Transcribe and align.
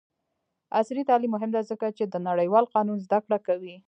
عصري 0.79 1.03
تعلیم 1.09 1.31
مهم 1.35 1.49
دی 1.55 1.61
ځکه 1.71 1.87
چې 1.97 2.03
د 2.05 2.15
نړیوال 2.27 2.65
قانون 2.75 2.97
زدکړه 3.05 3.37
کوي. 3.47 3.75